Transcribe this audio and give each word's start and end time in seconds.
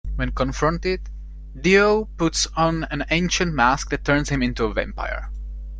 When 0.15 0.31
confronted, 0.31 1.11
Dio 1.55 2.05
puts 2.17 2.47
on 2.57 2.85
an 2.85 3.05
ancient 3.11 3.53
mask 3.53 3.91
that 3.91 4.03
turns 4.03 4.29
him 4.29 4.41
into 4.41 4.65
a 4.65 4.73
vampire. 4.73 5.29